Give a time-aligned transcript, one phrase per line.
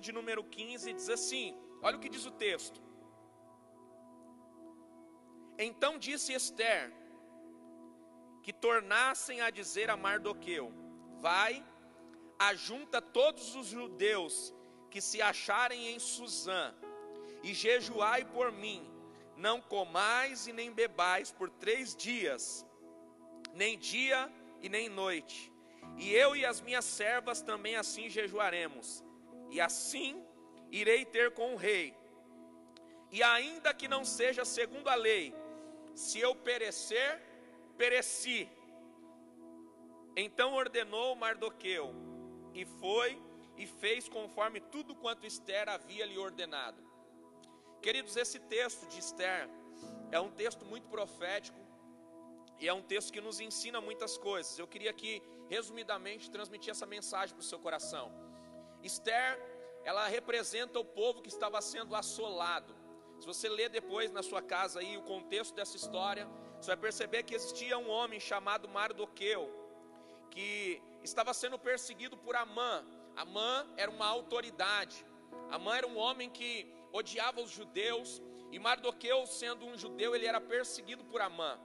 [0.00, 2.80] de número 15, diz assim: olha o que diz o texto.
[5.58, 6.92] Então disse Esther
[8.42, 10.72] que tornassem a dizer a Mardoqueu:
[11.20, 11.64] Vai,
[12.38, 14.54] ajunta todos os judeus
[14.90, 16.74] que se acharem em Suzã,
[17.42, 18.88] e jejuai por mim,
[19.36, 22.64] não comais e nem bebais por três dias,
[23.52, 25.52] nem dia e nem noite.
[25.96, 29.04] E eu e as minhas servas também assim jejuaremos,
[29.50, 30.24] e assim
[30.70, 31.94] irei ter com o rei.
[33.10, 35.34] E ainda que não seja segundo a lei,
[35.94, 37.20] se eu perecer,
[37.76, 38.48] pereci.
[40.16, 41.94] Então ordenou Mardoqueu,
[42.52, 43.20] e foi
[43.56, 46.80] e fez conforme tudo quanto Esther havia lhe ordenado.
[47.80, 49.48] Queridos, esse texto de Esther
[50.10, 51.58] é um texto muito profético
[52.58, 54.58] e é um texto que nos ensina muitas coisas.
[54.58, 58.27] Eu queria aqui, resumidamente, transmitir essa mensagem para o seu coração.
[58.82, 59.38] Esther,
[59.84, 62.74] ela representa o povo que estava sendo assolado.
[63.18, 66.28] Se você ler depois na sua casa aí o contexto dessa história,
[66.60, 69.50] você vai perceber que existia um homem chamado Mardoqueu,
[70.30, 72.84] que estava sendo perseguido por Amã,
[73.18, 75.04] Amã era uma autoridade.
[75.50, 78.22] Amã era um homem que odiava os judeus.
[78.52, 81.58] E Mardoqueu, sendo um judeu, ele era perseguido por Amã.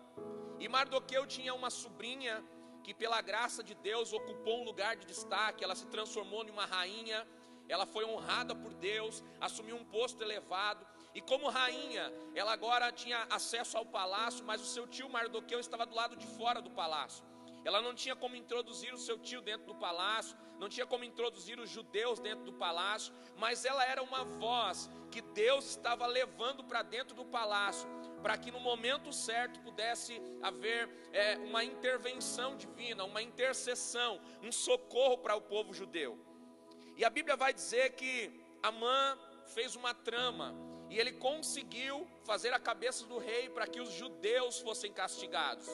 [0.59, 2.43] E Mardoqueu tinha uma sobrinha
[2.83, 5.63] que, pela graça de Deus, ocupou um lugar de destaque.
[5.63, 7.25] Ela se transformou em uma rainha.
[7.67, 10.85] Ela foi honrada por Deus, assumiu um posto elevado.
[11.15, 15.85] E como rainha, ela agora tinha acesso ao palácio, mas o seu tio Mardoqueu estava
[15.85, 17.23] do lado de fora do palácio.
[17.63, 21.59] Ela não tinha como introduzir o seu tio dentro do palácio, não tinha como introduzir
[21.59, 26.81] os judeus dentro do palácio, mas ela era uma voz que Deus estava levando para
[26.81, 27.87] dentro do palácio,
[28.23, 35.17] para que no momento certo pudesse haver é, uma intervenção divina, uma intercessão, um socorro
[35.17, 36.17] para o povo judeu.
[36.95, 38.31] E a Bíblia vai dizer que
[38.63, 39.19] Amã
[39.53, 40.55] fez uma trama
[40.89, 45.67] e ele conseguiu fazer a cabeça do rei para que os judeus fossem castigados.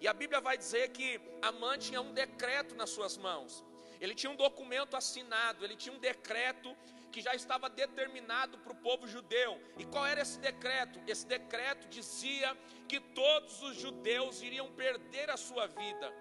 [0.00, 3.64] E a Bíblia vai dizer que Amã tinha um decreto nas suas mãos.
[4.00, 6.76] Ele tinha um documento assinado, ele tinha um decreto
[7.12, 9.60] que já estava determinado para o povo judeu.
[9.78, 10.98] E qual era esse decreto?
[11.06, 12.56] Esse decreto dizia
[12.88, 16.12] que todos os judeus iriam perder a sua vida.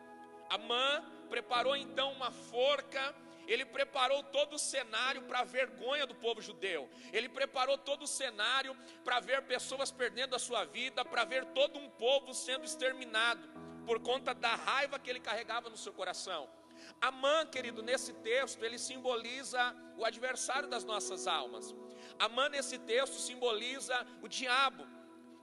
[0.49, 3.15] Amã preparou então uma forca
[3.47, 6.89] ele preparou todo o cenário para a vergonha do povo judeu.
[7.11, 8.73] Ele preparou todo o cenário
[9.03, 13.41] para ver pessoas perdendo a sua vida, para ver todo um povo sendo exterminado
[13.85, 16.47] por conta da raiva que ele carregava no seu coração.
[16.99, 21.75] Amã, querido, nesse texto, ele simboliza o adversário das nossas almas.
[22.19, 24.85] Amã, nesse texto, simboliza o diabo,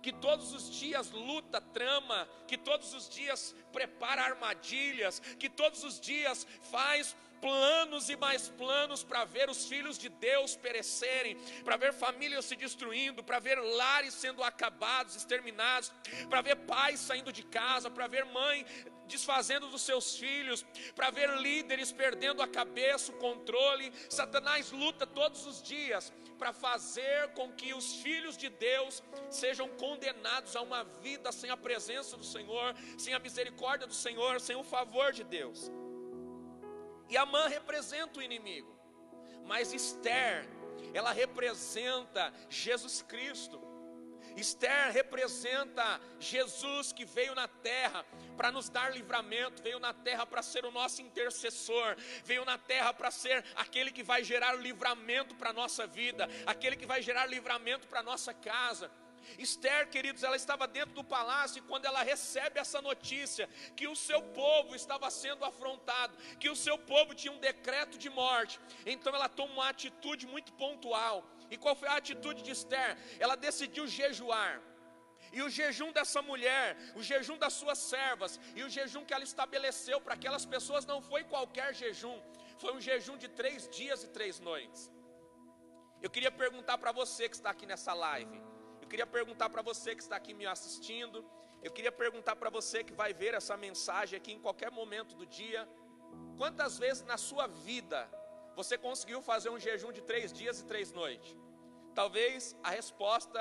[0.03, 5.98] que todos os dias luta, trama, que todos os dias prepara armadilhas, que todos os
[6.00, 11.93] dias faz planos e mais planos para ver os filhos de Deus perecerem, para ver
[11.93, 15.93] famílias se destruindo, para ver lares sendo acabados, exterminados,
[16.28, 18.66] para ver pais saindo de casa, para ver mãe
[19.08, 20.64] desfazendo dos seus filhos,
[20.94, 23.92] para ver líderes perdendo a cabeça, o controle.
[24.08, 30.54] Satanás luta todos os dias para fazer com que os filhos de Deus sejam condenados
[30.54, 34.62] a uma vida sem a presença do Senhor, sem a misericórdia do Senhor, sem o
[34.62, 35.70] favor de Deus.
[37.08, 38.78] E Amã representa o inimigo.
[39.44, 40.47] Mas Esther,
[40.92, 43.60] ela representa Jesus Cristo.
[44.38, 48.04] Esther representa Jesus que veio na terra
[48.37, 52.93] para nos dar livramento, veio na terra para ser o nosso intercessor, veio na terra
[52.94, 57.27] para ser aquele que vai gerar livramento para a nossa vida, aquele que vai gerar
[57.27, 58.91] livramento para a nossa casa.
[59.39, 63.97] Esther, queridos, ela estava dentro do palácio e quando ela recebe essa notícia que o
[63.97, 69.15] seu povo estava sendo afrontado, que o seu povo tinha um decreto de morte, então
[69.15, 71.24] ela toma uma atitude muito pontual.
[71.50, 72.97] E qual foi a atitude de Esther?
[73.18, 74.60] Ela decidiu jejuar.
[75.33, 79.24] E o jejum dessa mulher, o jejum das suas servas, e o jejum que ela
[79.24, 82.18] estabeleceu para aquelas pessoas não foi qualquer jejum,
[82.59, 84.91] foi um jejum de três dias e três noites.
[86.00, 88.41] Eu queria perguntar para você que está aqui nessa live:
[88.80, 91.24] eu queria perguntar para você que está aqui me assistindo,
[91.62, 95.27] eu queria perguntar para você que vai ver essa mensagem aqui em qualquer momento do
[95.27, 95.68] dia:
[96.36, 98.09] quantas vezes na sua vida
[98.59, 101.37] você conseguiu fazer um jejum de três dias e três noites?
[101.95, 103.41] Talvez a resposta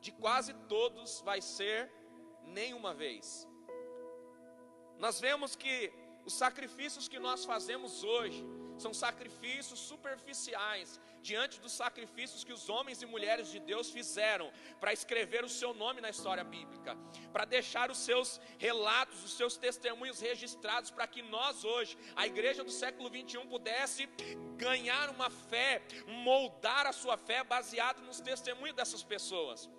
[0.00, 1.92] de quase todos vai ser
[2.58, 3.46] nenhuma vez.
[5.04, 5.92] Nós vemos que
[6.24, 8.42] os sacrifícios que nós fazemos hoje
[8.78, 14.92] são sacrifícios superficiais diante dos sacrifícios que os homens e mulheres de Deus fizeram para
[14.92, 16.92] escrever o seu nome na história bíblica,
[17.32, 22.62] para deixar os seus relatos, os seus testemunhos registrados, para que nós hoje, a igreja
[22.62, 24.06] do século 21, pudesse
[24.66, 25.82] ganhar uma fé,
[26.28, 29.70] moldar a sua fé baseado nos testemunhos dessas pessoas.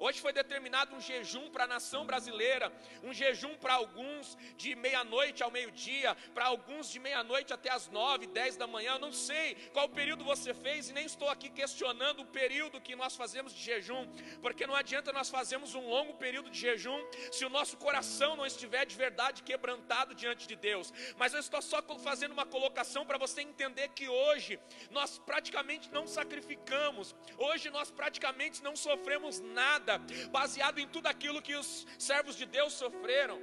[0.00, 2.72] Hoje foi determinado um jejum para a nação brasileira,
[3.02, 8.28] um jejum para alguns de meia-noite ao meio-dia, para alguns de meia-noite até as nove,
[8.28, 8.92] dez da manhã.
[8.92, 12.94] Eu não sei qual período você fez e nem estou aqui questionando o período que
[12.94, 14.06] nós fazemos de jejum,
[14.40, 18.46] porque não adianta nós fazermos um longo período de jejum se o nosso coração não
[18.46, 20.92] estiver de verdade quebrantado diante de Deus.
[21.16, 24.60] Mas eu estou só fazendo uma colocação para você entender que hoje
[24.92, 29.87] nós praticamente não sacrificamos, hoje nós praticamente não sofremos nada
[30.30, 33.38] baseado em tudo aquilo que os servos de Deus sofreram.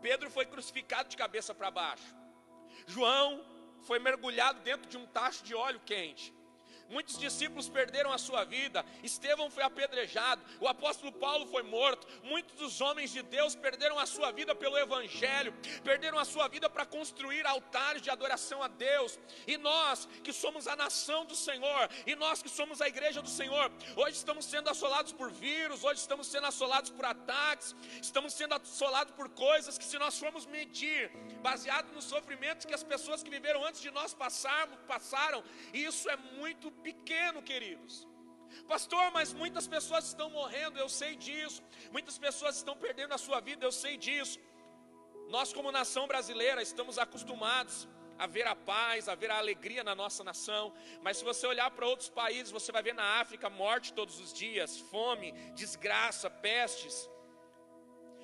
[0.00, 2.14] Pedro foi crucificado de cabeça para baixo.
[2.86, 3.44] João
[3.82, 6.34] foi mergulhado dentro de um tacho de óleo quente.
[6.90, 8.84] Muitos discípulos perderam a sua vida.
[9.02, 10.42] Estevão foi apedrejado.
[10.60, 12.06] O apóstolo Paulo foi morto.
[12.24, 15.54] Muitos dos homens de Deus perderam a sua vida pelo Evangelho.
[15.84, 19.18] Perderam a sua vida para construir altares de adoração a Deus.
[19.46, 23.28] E nós, que somos a nação do Senhor, e nós que somos a igreja do
[23.28, 28.54] Senhor, hoje estamos sendo assolados por vírus, hoje estamos sendo assolados por ataques, estamos sendo
[28.54, 31.10] assolados por coisas que, se nós formos medir,
[31.40, 36.16] baseado nos sofrimentos que as pessoas que viveram antes de nós passaram, passaram, isso é
[36.16, 37.94] muito pequeno, queridos.
[38.72, 41.62] Pastor, mas muitas pessoas estão morrendo, eu sei disso.
[41.96, 44.38] Muitas pessoas estão perdendo a sua vida, eu sei disso.
[45.28, 47.88] Nós, como nação brasileira, estamos acostumados
[48.18, 50.64] a ver a paz, a ver a alegria na nossa nação.
[51.02, 54.32] Mas se você olhar para outros países, você vai ver na África morte todos os
[54.32, 57.08] dias, fome, desgraça, pestes.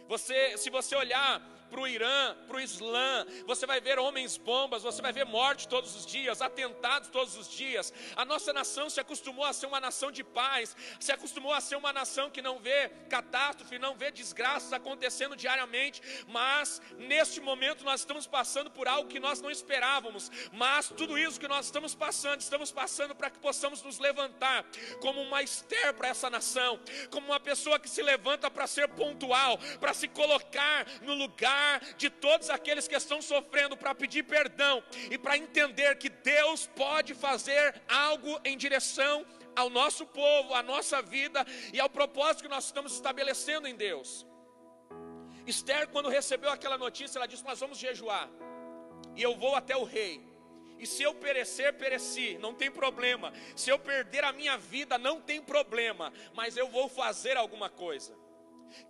[0.07, 1.31] Você, se você olhar
[1.67, 5.69] para o Irã, para o Islã, você vai ver homens bombas, você vai ver morte
[5.69, 7.93] todos os dias, atentados todos os dias.
[8.15, 11.77] A nossa nação se acostumou a ser uma nação de paz, se acostumou a ser
[11.77, 18.01] uma nação que não vê catástrofe, não vê desgraças acontecendo diariamente, mas neste momento nós
[18.01, 22.41] estamos passando por algo que nós não esperávamos, mas tudo isso que nós estamos passando,
[22.41, 24.65] estamos passando para que possamos nos levantar
[25.01, 26.81] como uma Esther para essa nação,
[27.11, 31.56] como uma pessoa que se levanta para ser pontual, para se colocar no lugar
[31.97, 37.15] de todos aqueles que estão sofrendo para pedir perdão e para entender que Deus pode
[37.15, 39.25] fazer algo em direção
[39.55, 44.27] ao nosso povo, à nossa vida e ao propósito que nós estamos estabelecendo em Deus.
[45.47, 48.29] Esther, quando recebeu aquela notícia, ela disse: Nós vamos jejuar,
[49.15, 50.37] e eu vou até o rei.
[50.79, 53.33] E se eu perecer, pereci, não tem problema.
[53.55, 56.13] Se eu perder a minha vida, não tem problema.
[56.35, 58.15] Mas eu vou fazer alguma coisa.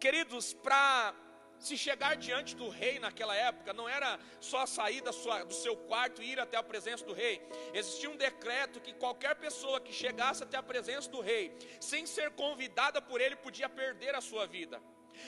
[0.01, 1.15] Queridos, para
[1.59, 6.33] se chegar diante do rei naquela época, não era só sair do seu quarto e
[6.33, 7.43] ir até a presença do rei.
[7.73, 12.31] Existia um decreto que qualquer pessoa que chegasse até a presença do rei, sem ser
[12.33, 14.81] convidada por ele, podia perder a sua vida.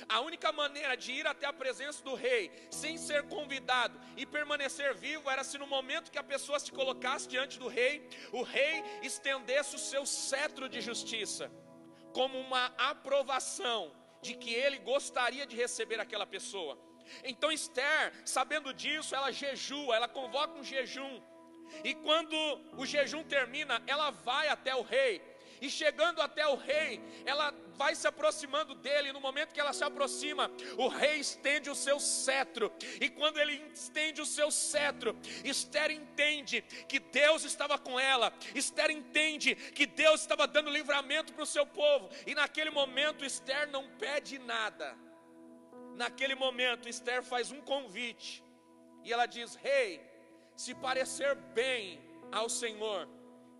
[0.08, 4.94] A única maneira de ir até a presença do rei, sem ser convidado e permanecer
[4.94, 8.84] vivo, era se no momento que a pessoa se colocasse diante do rei, o rei
[9.02, 11.50] estendesse o seu cetro de justiça,
[12.12, 16.78] como uma aprovação de que ele gostaria de receber aquela pessoa.
[17.24, 21.20] Então Esther, sabendo disso, ela jejua, ela convoca um jejum.
[21.84, 22.36] E quando
[22.76, 25.22] o jejum termina, ela vai até o rei
[25.60, 29.12] e chegando até o rei, ela vai se aproximando dele.
[29.12, 32.72] No momento que ela se aproxima, o rei estende o seu cetro.
[33.00, 38.32] E quando ele estende o seu cetro, Esther entende que Deus estava com ela.
[38.54, 42.10] Esther entende que Deus estava dando livramento para o seu povo.
[42.26, 44.96] E naquele momento, Esther não pede nada.
[45.94, 48.44] Naquele momento, Esther faz um convite.
[49.04, 50.00] E ela diz: Rei,
[50.56, 52.00] se parecer bem
[52.32, 53.08] ao Senhor,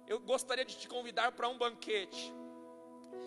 [0.08, 2.32] eu gostaria de te convidar para um banquete.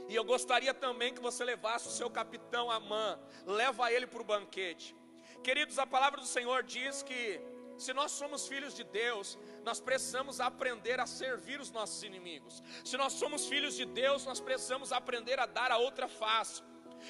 [0.09, 4.25] E eu gostaria também que você levasse o seu capitão Amã, leva ele para o
[4.25, 4.95] banquete.
[5.43, 7.39] Queridos, a palavra do Senhor diz que
[7.77, 12.61] se nós somos filhos de Deus, nós precisamos aprender a servir os nossos inimigos.
[12.83, 16.61] Se nós somos filhos de Deus, nós precisamos aprender a dar a outra face.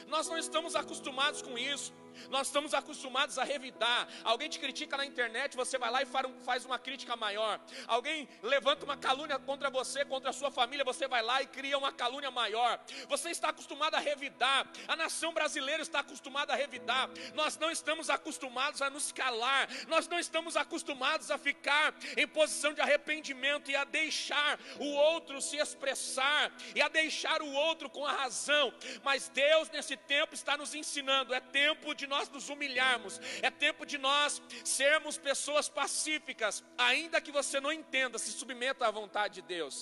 [0.07, 1.93] Nós não estamos acostumados com isso.
[2.29, 4.07] Nós estamos acostumados a revidar.
[4.23, 7.59] Alguém te critica na internet, você vai lá e faz uma crítica maior.
[7.87, 11.77] Alguém levanta uma calúnia contra você, contra a sua família, você vai lá e cria
[11.77, 12.79] uma calúnia maior.
[13.07, 14.67] Você está acostumado a revidar.
[14.87, 17.09] A nação brasileira está acostumada a revidar.
[17.33, 19.67] Nós não estamos acostumados a nos calar.
[19.87, 25.41] Nós não estamos acostumados a ficar em posição de arrependimento e a deixar o outro
[25.41, 28.73] se expressar e a deixar o outro com a razão.
[29.03, 33.49] Mas Deus nesse tempo está nos ensinando, é tempo de de nós nos humilharmos, é
[33.65, 34.41] tempo de nós
[34.79, 39.75] sermos pessoas pacíficas, ainda que você não entenda, se submeta à vontade de Deus.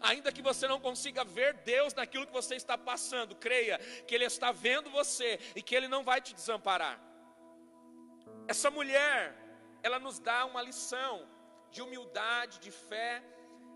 [0.00, 4.24] Ainda que você não consiga ver Deus naquilo que você está passando, creia que Ele
[4.24, 6.96] está vendo você e que Ele não vai te desamparar.
[8.52, 9.20] Essa mulher,
[9.82, 11.14] ela nos dá uma lição
[11.70, 13.22] de humildade, de fé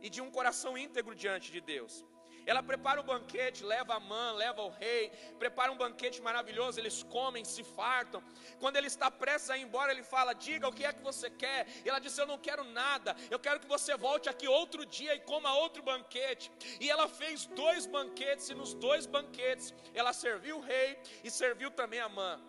[0.00, 2.04] e de um coração íntegro diante de Deus.
[2.46, 7.02] Ela prepara um banquete, leva a mãe, leva o rei, prepara um banquete maravilhoso, eles
[7.02, 8.22] comem, se fartam.
[8.60, 11.28] Quando ele está prestes a ir embora, ele fala: Diga o que é que você
[11.28, 11.66] quer.
[11.84, 15.12] E ela disse: Eu não quero nada, eu quero que você volte aqui outro dia
[15.16, 16.52] e coma outro banquete.
[16.80, 21.72] E ela fez dois banquetes, e nos dois banquetes ela serviu o rei e serviu
[21.72, 22.40] também a mãe.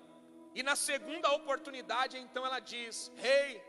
[0.53, 3.63] E na segunda oportunidade, então ela diz: Rei,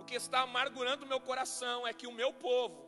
[0.00, 2.86] o que está amargurando o meu coração é que o meu povo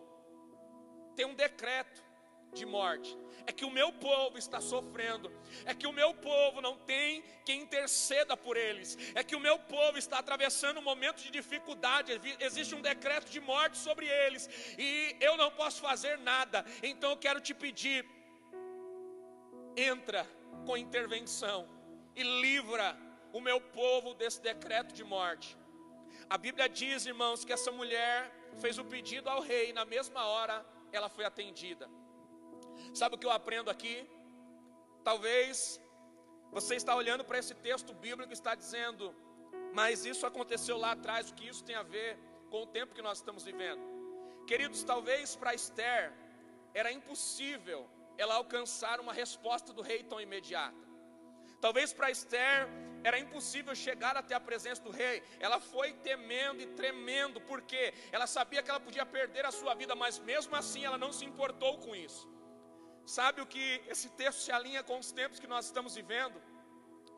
[1.15, 2.08] tem um decreto
[2.53, 3.17] de morte.
[3.47, 5.33] É que o meu povo está sofrendo.
[5.65, 8.97] É que o meu povo não tem quem interceda por eles.
[9.15, 12.21] É que o meu povo está atravessando um momento de dificuldade.
[12.41, 14.49] Existe um decreto de morte sobre eles.
[14.79, 16.65] E eu não posso fazer nada.
[16.83, 18.05] Então eu quero te pedir:
[19.77, 20.27] entra
[20.67, 21.69] com intervenção
[22.15, 22.97] e livra
[23.33, 25.57] o meu povo desse decreto de morte.
[26.29, 30.27] A Bíblia diz, irmãos, que essa mulher fez o pedido ao rei, e na mesma
[30.27, 31.89] hora ela foi atendida.
[32.95, 34.09] Sabe o que eu aprendo aqui?
[35.05, 35.81] Talvez
[36.51, 39.15] você está olhando para esse texto bíblico e está dizendo,
[39.73, 42.19] mas isso aconteceu lá atrás, o que isso tem a ver
[42.51, 43.83] com o tempo que nós estamos vivendo?
[44.47, 46.13] Queridos, talvez para Esther
[46.73, 50.89] era impossível ela alcançar uma resposta do rei tão imediata.
[51.61, 52.69] Talvez para Esther
[53.05, 55.23] era impossível chegar até a presença do rei.
[55.39, 59.95] Ela foi temendo e tremendo, porque ela sabia que ela podia perder a sua vida,
[59.95, 62.29] mas mesmo assim ela não se importou com isso.
[63.17, 66.39] Sabe o que esse texto se alinha com os tempos que nós estamos vivendo?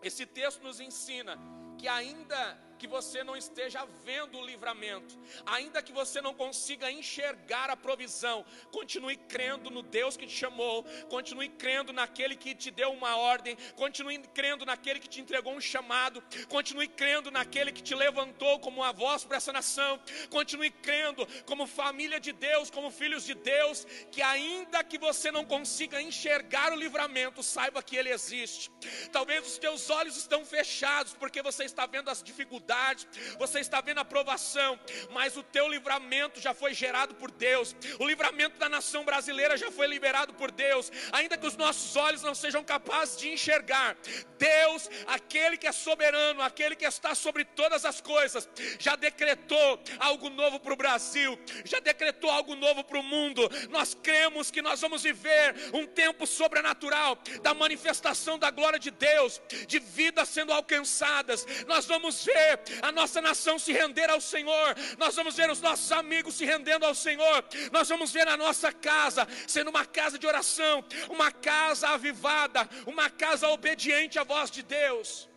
[0.09, 1.37] Esse texto nos ensina
[1.79, 2.41] que ainda
[2.81, 8.43] que você não esteja vendo o livramento, ainda que você não consiga enxergar a provisão,
[8.73, 13.55] continue crendo no Deus que te chamou, continue crendo naquele que te deu uma ordem,
[13.77, 18.81] continue crendo naquele que te entregou um chamado, continue crendo naquele que te levantou como
[18.81, 23.87] uma voz para essa nação, continue crendo como família de Deus, como filhos de Deus,
[24.11, 28.71] que ainda que você não consiga enxergar o livramento, saiba que ele existe.
[29.13, 33.07] Talvez os teus olhos estão fechados porque você está vendo as dificuldades dificuldade,
[33.39, 34.79] você está vendo a provação,
[35.11, 39.71] mas o teu livramento já foi gerado por Deus, o livramento da nação brasileira já
[39.71, 43.97] foi liberado por Deus, ainda que os nossos olhos não sejam capazes de enxergar,
[44.39, 48.49] Deus, aquele que é soberano, aquele que está sobre todas as coisas,
[48.79, 53.49] já decretou algo novo para o Brasil, já decretou algo novo para o mundo.
[53.69, 59.41] Nós cremos que nós vamos viver um tempo sobrenatural da manifestação da glória de Deus,
[59.67, 61.47] de vidas sendo alcançadas.
[61.67, 65.91] Nós vamos ver a nossa nação se render ao Senhor, nós vamos ver os nossos
[65.93, 70.27] amigos se rendendo ao Senhor, nós vamos ver a nossa casa sendo uma casa de
[70.27, 75.30] oração, uma casa avivada, uma casa obediente à voz de Deus.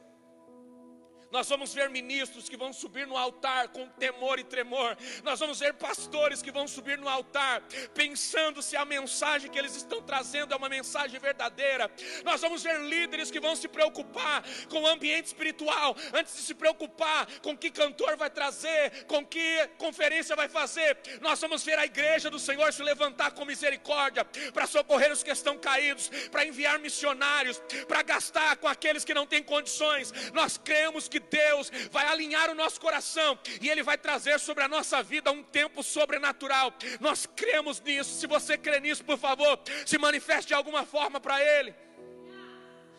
[1.33, 4.95] Nós vamos ver ministros que vão subir no altar com temor e tremor.
[5.23, 7.63] Nós vamos ver pastores que vão subir no altar
[7.95, 11.89] pensando se a mensagem que eles estão trazendo é uma mensagem verdadeira.
[12.23, 16.53] Nós vamos ver líderes que vão se preocupar com o ambiente espiritual antes de se
[16.53, 20.99] preocupar com que cantor vai trazer, com que conferência vai fazer.
[21.19, 24.23] Nós vamos ver a igreja do Senhor se levantar com misericórdia
[24.53, 29.25] para socorrer os que estão caídos, para enviar missionários, para gastar com aqueles que não
[29.25, 30.13] têm condições.
[30.31, 34.67] Nós cremos que Deus vai alinhar o nosso coração e Ele vai trazer sobre a
[34.67, 36.73] nossa vida um tempo sobrenatural.
[36.99, 38.19] Nós cremos nisso.
[38.19, 41.73] Se você crê nisso, por favor, se manifeste de alguma forma para Ele.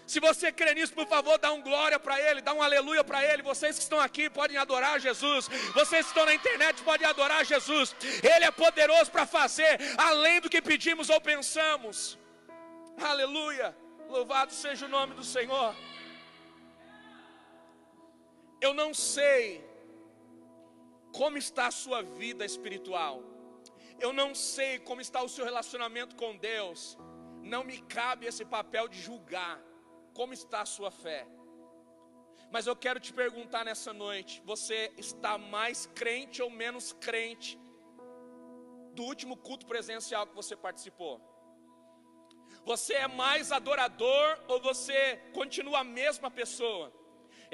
[0.07, 3.25] Se você crê nisso, por favor, dá um glória para Ele, dá um aleluia para
[3.25, 3.43] Ele.
[3.43, 5.49] Vocês que estão aqui podem adorar Jesus.
[5.73, 7.97] Vocês que estão na internet podem adorar Jesus.
[8.23, 12.19] Ele é poderoso para fazer além do que pedimos ou pensamos.
[13.01, 13.75] Aleluia.
[14.09, 15.75] Louvado seja o nome do Senhor.
[18.65, 19.43] Eu não sei
[21.19, 23.15] como está a sua vida espiritual.
[24.05, 26.81] Eu não sei como está o seu relacionamento com Deus.
[27.43, 29.57] Não me cabe esse papel de julgar
[30.19, 31.21] como está a sua fé.
[32.55, 37.53] Mas eu quero te perguntar nessa noite: você está mais crente ou menos crente
[38.97, 41.15] do último culto presencial que você participou?
[42.65, 44.99] Você é mais adorador ou você
[45.39, 47.04] continua a mesma pessoa?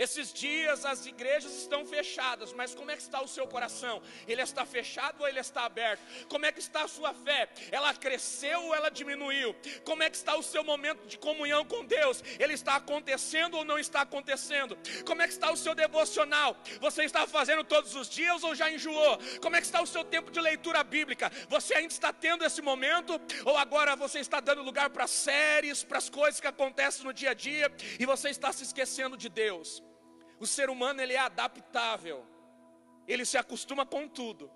[0.01, 4.01] Esses dias as igrejas estão fechadas, mas como é que está o seu coração?
[4.27, 6.01] Ele está fechado ou ele está aberto?
[6.27, 7.51] Como é que está a sua fé?
[7.71, 9.55] Ela cresceu ou ela diminuiu?
[9.85, 12.25] Como é que está o seu momento de comunhão com Deus?
[12.39, 14.79] Ele está acontecendo ou não está acontecendo?
[15.05, 16.57] Como é que está o seu devocional?
[16.81, 19.19] Você está fazendo todos os dias ou já enjoou?
[19.43, 21.31] Como é que está o seu tempo de leitura bíblica?
[21.51, 25.99] Você ainda está tendo esse momento ou agora você está dando lugar para séries, para
[25.99, 29.90] as coisas que acontecem no dia a dia e você está se esquecendo de Deus?
[30.41, 32.27] O ser humano ele é adaptável.
[33.07, 34.51] Ele se acostuma com tudo.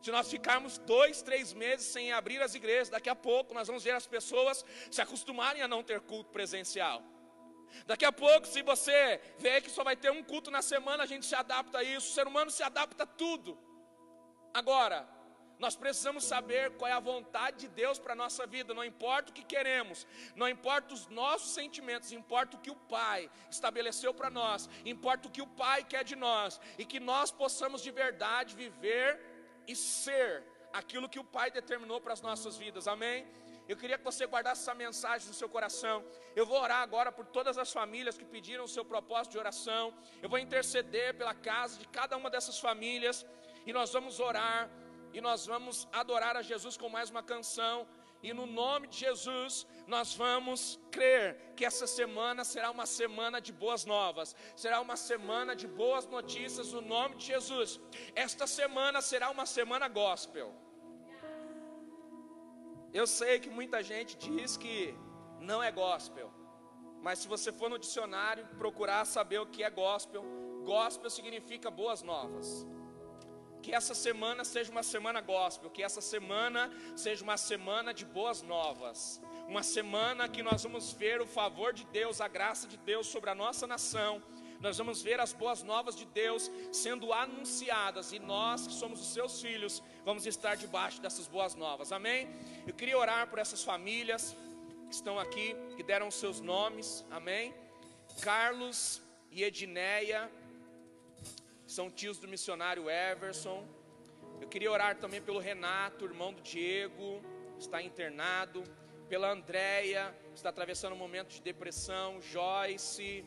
[0.00, 3.82] Se nós ficarmos dois, três meses sem abrir as igrejas, daqui a pouco nós vamos
[3.82, 7.02] ver as pessoas se acostumarem a não ter culto presencial.
[7.84, 11.06] Daqui a pouco, se você vê que só vai ter um culto na semana, a
[11.06, 12.10] gente se adapta a isso.
[12.10, 13.58] O ser humano se adapta a tudo.
[14.54, 15.06] Agora,
[15.58, 19.30] nós precisamos saber qual é a vontade de Deus para a nossa vida, não importa
[19.30, 24.30] o que queremos, não importa os nossos sentimentos, importa o que o Pai estabeleceu para
[24.30, 28.54] nós, importa o que o Pai quer de nós, e que nós possamos de verdade
[28.54, 29.20] viver
[29.66, 33.26] e ser aquilo que o Pai determinou para as nossas vidas, amém?
[33.68, 36.02] Eu queria que você guardasse essa mensagem no seu coração.
[36.34, 39.92] Eu vou orar agora por todas as famílias que pediram o seu propósito de oração.
[40.22, 43.26] Eu vou interceder pela casa de cada uma dessas famílias.
[43.66, 44.70] E nós vamos orar
[45.12, 47.86] e nós vamos adorar a Jesus com mais uma canção.
[48.20, 50.60] E no nome de Jesus, nós vamos
[50.90, 56.06] crer que essa semana será uma semana de boas novas, será uma semana de boas
[56.06, 57.80] notícias no nome de Jesus.
[58.16, 60.52] Esta semana será uma semana gospel.
[62.92, 64.96] Eu sei que muita gente diz que
[65.40, 66.32] não é gospel,
[67.00, 70.24] mas se você for no dicionário procurar saber o que é gospel,
[70.64, 72.66] gospel significa boas novas
[73.62, 78.42] que essa semana seja uma semana gospel, que essa semana seja uma semana de boas
[78.42, 83.06] novas, uma semana que nós vamos ver o favor de Deus, a graça de Deus
[83.06, 84.22] sobre a nossa nação.
[84.60, 89.12] Nós vamos ver as boas novas de Deus sendo anunciadas e nós que somos os
[89.12, 91.92] seus filhos vamos estar debaixo dessas boas novas.
[91.92, 92.28] Amém?
[92.66, 94.36] Eu queria orar por essas famílias
[94.88, 97.04] que estão aqui, que deram os seus nomes.
[97.10, 97.54] Amém?
[98.20, 100.30] Carlos e Edneia
[101.68, 103.62] são tios do missionário Everson.
[104.40, 107.22] Eu queria orar também pelo Renato, irmão do Diego,
[107.58, 108.64] está internado,
[109.06, 113.22] pela Andréia, está atravessando um momento de depressão, Joyce,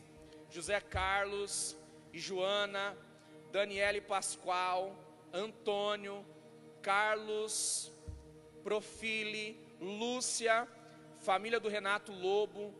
[0.50, 1.76] José Carlos
[2.12, 2.98] e Joana,
[3.52, 4.96] Daniele Pascoal,
[5.32, 6.26] Antônio,
[6.82, 7.92] Carlos,
[8.64, 10.66] Profile, Lúcia,
[11.20, 12.74] família do Renato Lobo,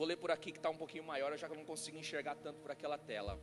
[0.00, 2.34] Vou ler por aqui que está um pouquinho maior, já que eu não consigo enxergar
[2.34, 3.38] tanto por aquela tela.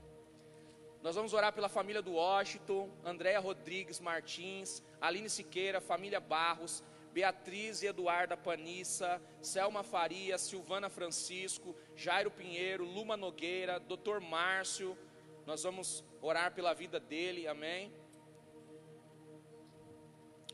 [1.04, 7.84] Nós vamos orar pela família do Washington, Andréa Rodrigues Martins, Aline Siqueira, família Barros, Beatriz
[7.84, 14.20] e Eduarda Panissa, Selma Faria, Silvana Francisco, Jairo Pinheiro, Luma Nogueira, Dr.
[14.20, 14.98] Márcio.
[15.46, 17.94] Nós vamos orar pela vida dele, amém?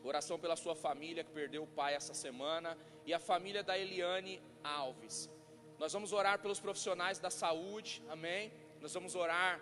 [0.03, 4.43] Oração pela sua família que perdeu o pai essa semana e a família da Eliane
[4.61, 5.32] Alves.
[5.83, 8.53] Nós vamos orar pelos profissionais da saúde, amém?
[8.79, 9.59] Nós vamos orar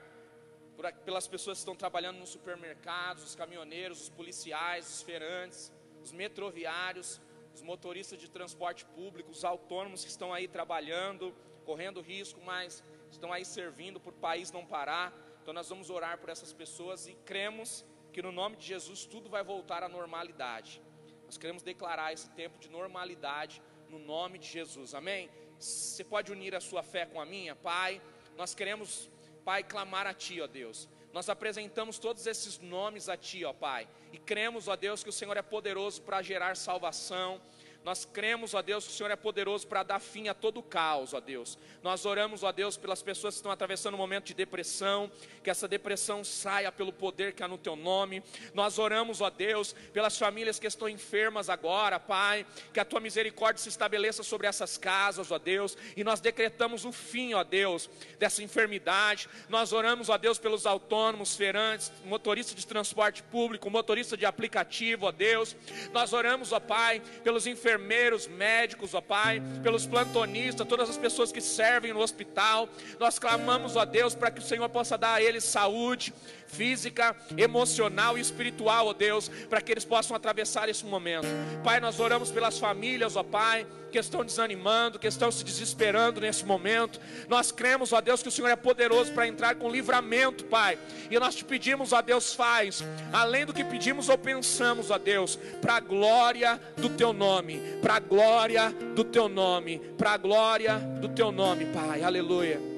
[0.75, 6.11] por, pelas pessoas que estão trabalhando nos supermercados, os caminhoneiros, os policiais, os feirantes, os
[6.11, 7.19] metroviários,
[7.55, 11.33] os motoristas de transporte público, os autônomos que estão aí trabalhando,
[11.65, 15.11] correndo risco, mas estão aí servindo por país não parar.
[15.41, 19.27] Então nós vamos orar por essas pessoas e cremos que no nome de Jesus tudo
[19.27, 20.83] vai voltar à normalidade.
[21.25, 24.93] Nós queremos declarar esse tempo de normalidade no nome de Jesus.
[24.93, 25.31] Amém?
[25.61, 28.01] Você pode unir a sua fé com a minha, Pai.
[28.35, 29.07] Nós queremos,
[29.45, 30.89] Pai, clamar a Ti, ó Deus.
[31.13, 35.13] Nós apresentamos todos esses nomes a Ti, ó Pai, e cremos, ó Deus, que o
[35.13, 37.39] Senhor é poderoso para gerar salvação,
[37.83, 40.63] nós cremos, ó Deus, que o Senhor é poderoso para dar fim a todo o
[40.63, 41.57] caos, ó Deus.
[41.81, 45.11] Nós oramos, ó Deus, pelas pessoas que estão atravessando um momento de depressão,
[45.43, 48.21] que essa depressão saia pelo poder que há no teu nome.
[48.53, 53.63] Nós oramos, ó Deus, pelas famílias que estão enfermas agora, Pai, que a tua misericórdia
[53.63, 57.89] se estabeleça sobre essas casas, ó Deus, e nós decretamos o fim, ó Deus,
[58.19, 59.27] dessa enfermidade.
[59.49, 65.11] Nós oramos, ó Deus, pelos autônomos, feirantes, motoristas de transporte público, motorista de aplicativo, ó
[65.11, 65.55] Deus.
[65.91, 71.31] Nós oramos, ó Pai, pelos enfermos enfermeiros, médicos, ó Pai, pelos plantonistas, todas as pessoas
[71.31, 72.67] que servem no hospital.
[72.99, 76.13] Nós clamamos, ó Deus, para que o Senhor possa dar a eles saúde
[76.51, 81.27] física, emocional e espiritual, ó Deus, para que eles possam atravessar esse momento.
[81.63, 86.45] Pai, nós oramos pelas famílias, ó Pai, que estão desanimando, que estão se desesperando nesse
[86.45, 86.99] momento.
[87.27, 90.77] Nós cremos, ó Deus, que o Senhor é poderoso para entrar com livramento, Pai.
[91.09, 95.37] E nós te pedimos, ó Deus, faz, além do que pedimos ou pensamos, ó Deus,
[95.61, 100.77] para a glória do teu nome, para a glória do teu nome, para a glória
[101.01, 102.03] do teu nome, Pai.
[102.03, 102.70] Aleluia.